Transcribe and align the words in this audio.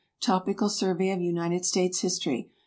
"Topical 0.23 0.67
Survey 0.67 1.11
of 1.11 1.21
United 1.21 1.63
States 1.63 1.99
History." 1.99 2.49